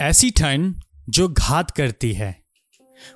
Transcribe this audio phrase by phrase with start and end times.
[0.00, 0.74] ऐसी ठंड
[1.08, 2.42] जो घात करती है।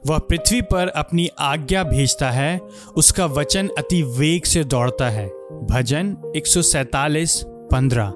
[0.06, 2.60] वह पृथ्वी पर अपनी आज्ञा भेजता है,
[2.96, 5.28] उसका वचन अति वेग से दौड़ता है।
[5.70, 6.44] भजन एक
[7.72, 8.12] पंद्रह।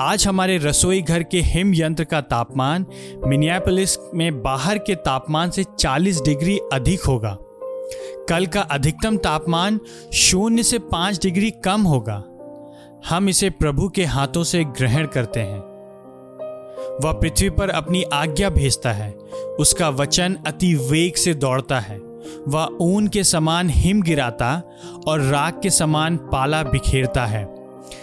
[0.00, 2.86] आज हमारे रसोई घर के हिम यंत्र का तापमान
[3.26, 7.38] मिनियापोलिस में बाहर के तापमान से 40 डिग्री अधिक होगा।
[8.28, 9.80] कल का अधिकतम तापमान
[10.14, 12.24] शून्य से पाँच डिग्री कम होगा।
[13.08, 15.75] हम इसे प्रभु के हाथों से ग्रहण करते हैं।
[17.04, 19.10] वह पृथ्वी पर अपनी आज्ञा भेजता है।
[19.58, 21.98] उसका वचन अति वेग से दौड़ता है।
[22.48, 24.62] वह ऊन के समान हिम गिराता
[25.06, 27.44] और राग के समान पाला बिखेरता है।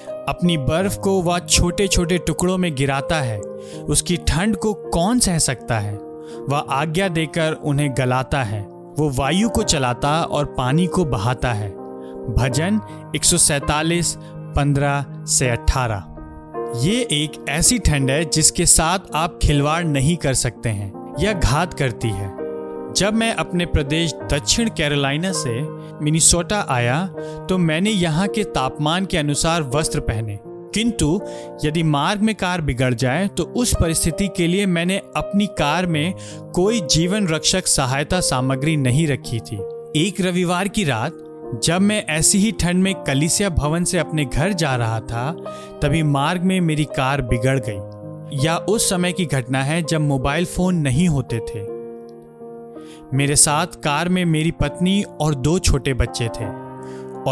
[0.09, 3.39] अपनी बर्फ़ को वह छोटे छोटे टुकड़ों में गिराता है।
[3.83, 5.97] उसकी ठंड को कौन सह सकता है?
[6.49, 8.61] वह आज्ञा देकर उन्हें गलाता है।
[8.99, 11.69] वो वायु को चलाता और पानी को बहाता है।
[12.33, 12.81] भजन
[13.15, 16.12] एक सौ सैतालीस, पंद्रह से अठारह।
[16.75, 21.73] ये एक ऐसी ठंड है जिसके साथ आप खिलवाड़ नहीं कर सकते हैं यह घात
[21.73, 22.29] करती है।
[22.93, 25.61] जब मैं अपने प्रदेश दक्षिण कैरोलिना से
[26.03, 27.05] मिनीसोटा आया
[27.49, 31.21] तो मैंने यहाँ के तापमान के अनुसार वस्त्र पहने। किंतु
[31.65, 36.13] यदि मार्ग में कार बिगड़ जाए तो उस परिस्थिति के लिए मैंने अपनी कार में
[36.55, 39.59] कोई जीवन रक्षक सहायता सामग्री नहीं रखी थी।
[39.97, 41.22] एक रविवार की रात
[41.53, 45.31] जब मैं ऐसी ही ठंड में कलिसिया भवन से अपने घर जा रहा था,
[45.81, 50.45] तभी मार्ग में मेरी कार बिगड़ गई। या उस समय की घटना है जब मोबाइल
[50.45, 51.61] फ़ोन नहीं होते थे।
[53.17, 56.45] मेरे साथ कार में मेरी पत्नी और दो छोटे बच्चे थे,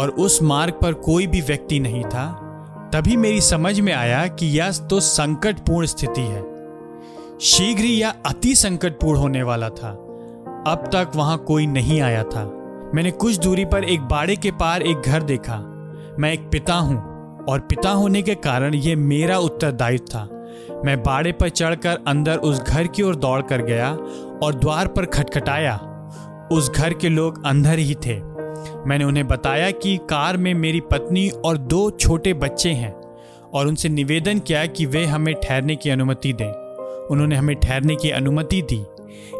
[0.00, 2.48] और उस मार्ग पर कोई भी व्यक्ति नहीं था।
[2.92, 6.44] तभी मेरी समझ में आया कि यह तो संकटपूर्ण स्थिति है।
[7.40, 9.90] शीघ्र ही यह अति संकटपूर्ण होने वाला था।
[10.66, 12.61] अब तक वहाँ कोई नहीं आया था।
[12.94, 15.56] मैंने कुछ दूरी पर एक बाड़े के पार एक घर देखा।
[16.18, 16.96] मैं एक पिता हूँ
[17.44, 20.28] और पिता होने के कारण यह मेरा उत्तरदायित्व था।
[20.84, 23.92] मैं बाड़े पर चढ़कर अंदर उस घर की ओर दौड़ कर गया
[24.42, 25.76] और द्वार पर खटखटाया।
[26.52, 28.20] उस घर के लोग अंदर ही थे।
[28.86, 32.94] मैंने उन्हें बताया कि कार में मेरी पत्नी और दो छोटे बच्चे हैं
[33.54, 36.52] और उनसे निवेदन किया कि वे हमें ठहरने की अनुमति दें।
[37.06, 38.84] उन्होंने हमें ठहरने की अनुमति दी।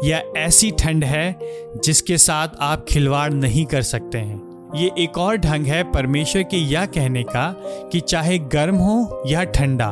[0.03, 1.39] यह ऐसी ठंड है
[1.83, 6.57] जिसके साथ आप खिलवाड़ नहीं कर सकते हैं। ये एक और ढंग है परमेश्वर के
[6.57, 7.55] यह कहने का
[7.91, 9.89] कि चाहे गर्म हो या ठंडा,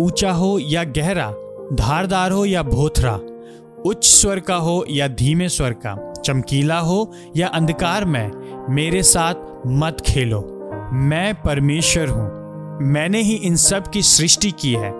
[0.00, 1.30] ऊँचा हो या गहरा,
[1.72, 3.20] धारदार हो या भोथरा,
[3.86, 8.30] उच्च स्वर का हो या धीमे स्वर का, चमकीला हो या अंधकार में
[8.70, 9.34] मेरे साथ
[9.66, 10.40] मत खेलो।
[10.92, 12.37] मैं परमेश्वर हूँ।
[12.82, 14.92] मैंने ही इन सब की सृष्टि की है।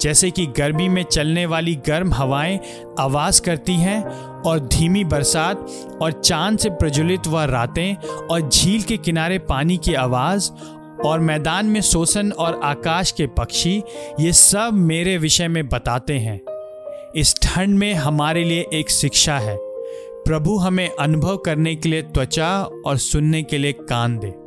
[0.00, 2.60] जैसे कि गर्मी में चलने वाली गर्म हवाएँ
[3.00, 4.04] आवाज़ करती हैं
[4.42, 5.68] और धीमी बरसात
[6.02, 7.94] और चाँद से प्रज्वलित वह रातें
[8.30, 10.50] और झील के किनारे पानी की आवाज़
[11.06, 13.82] और मैदान में शोषण और आकाश के पक्षी,
[14.20, 16.40] ये सब मेरे विषय में बताते हैं।
[17.16, 19.56] इस ठंड में हमारे लिए एक शिक्षा है।
[20.24, 24.41] प्रभु हमें अनुभव करने के लिए त्वचा और सुनने के लिए कान दे।